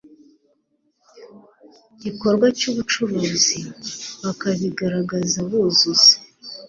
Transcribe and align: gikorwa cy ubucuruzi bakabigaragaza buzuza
gikorwa 2.03 2.45
cy 2.57 2.65
ubucuruzi 2.71 3.59
bakabigaragaza 4.23 5.37
buzuza 5.49 6.15